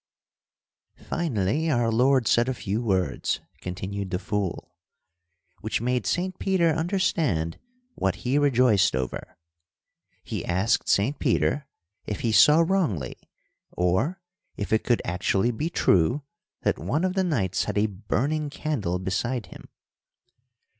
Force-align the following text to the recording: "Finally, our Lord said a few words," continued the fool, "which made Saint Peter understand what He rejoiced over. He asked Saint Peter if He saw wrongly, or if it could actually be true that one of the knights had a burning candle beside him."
"Finally, 0.95 1.69
our 1.69 1.91
Lord 1.91 2.27
said 2.27 2.49
a 2.49 2.55
few 2.55 2.81
words," 2.81 3.39
continued 3.61 4.09
the 4.09 4.17
fool, 4.17 4.73
"which 5.59 5.79
made 5.79 6.07
Saint 6.07 6.39
Peter 6.39 6.71
understand 6.71 7.59
what 7.93 8.15
He 8.25 8.39
rejoiced 8.39 8.95
over. 8.95 9.37
He 10.23 10.43
asked 10.43 10.89
Saint 10.89 11.19
Peter 11.19 11.67
if 12.07 12.21
He 12.21 12.31
saw 12.31 12.61
wrongly, 12.61 13.15
or 13.73 14.19
if 14.57 14.73
it 14.73 14.83
could 14.83 15.03
actually 15.05 15.51
be 15.51 15.69
true 15.69 16.23
that 16.63 16.79
one 16.79 17.03
of 17.05 17.13
the 17.13 17.23
knights 17.23 17.65
had 17.65 17.77
a 17.77 17.85
burning 17.85 18.49
candle 18.49 18.97
beside 18.97 19.45
him." 19.45 19.69